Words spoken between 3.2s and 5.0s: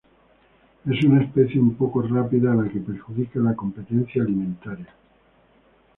la competencia alimentaria.